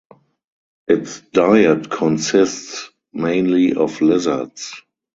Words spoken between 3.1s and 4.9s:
mainly of lizards.